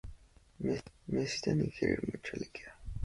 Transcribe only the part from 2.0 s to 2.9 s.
mucho líquido.